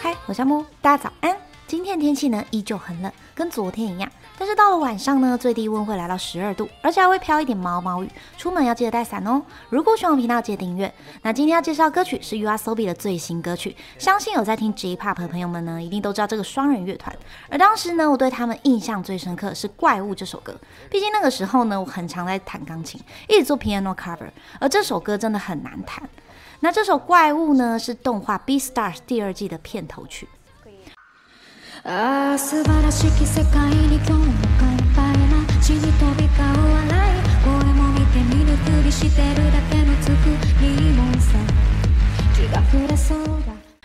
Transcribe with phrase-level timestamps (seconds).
[0.00, 1.43] 嗨，我是木，大家早安。
[1.66, 4.10] 今天天气呢依旧很冷，跟昨天一样。
[4.38, 8.10] 但是到了晚上呢，最低温会来到十二度，而且还会飘一点毛毛雨。
[8.36, 9.40] 出门要记得带伞哦。
[9.70, 10.92] 如果喜欢我频道，记得订阅。
[11.22, 17.16] 那今天要介绍歌曲是 UASOBI 的最新歌曲，相信有在听 J-Pop 的朋友们呢，一定都知道这个双人乐团。
[17.48, 20.54] 而当时呢，我对他们印象最深刻是《怪物》这首歌，
[20.90, 24.28] 毕竟那个时候呢，我很常在弹钢琴，一直做 piano cover，
[24.60, 26.06] 而这首歌真的很难弹。
[26.60, 30.28] 那这首《怪物》呢，是动画《B Stars》第二季的片头曲。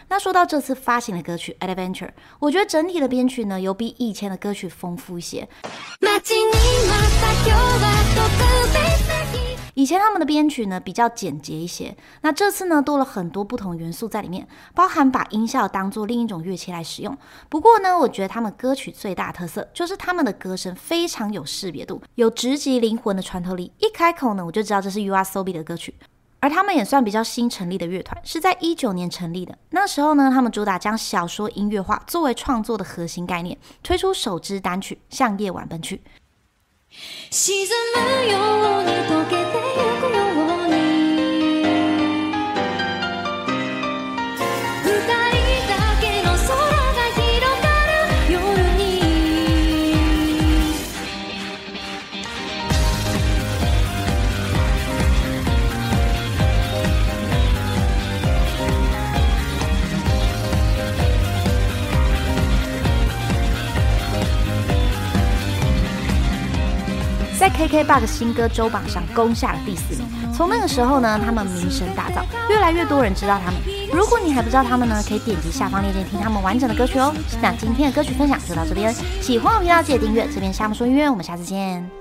[0.08, 2.08] 那说到这次发行的歌曲《Adventure》，
[2.40, 5.50] 我觉得整体的编曲呢，有比以前的歌曲丰富一些。
[9.80, 17.18] 以前他们的编曲呢比较简洁一些，那这次呢多了很多不同元素在里面，包含把音效当做另一种乐器来使用。
[17.48, 23.72] 不过呢，我觉得他们歌曲最大特色就是他们的歌声非常有识别度，有直击灵魂的穿透力。
[23.78, 25.96] 一开口呢，我就知道这是 U R S O B 的歌曲。
[26.42, 29.58] 而他们也算比较新成立的乐团，是在一九年成立的。
[29.70, 35.96] 那时候呢，他们主打将小说音乐化作为创作的核心概念，推出首支单曲《向夜晚奔去》。
[67.40, 70.06] 在 KKBOX 新歌周榜上攻下了第四名。
[70.34, 73.62] 从那个时候呢，他们名声大噪，越来越多人知道他们。
[73.94, 77.14] 如果你还不知道他们呢，可以点击下方链接听他们完整的歌曲哦。
[77.42, 80.28] 那今天的歌曲分享就到这边，喜欢我频道记得订阅。
[80.34, 81.99] 这边夏木说音乐，我们下次见。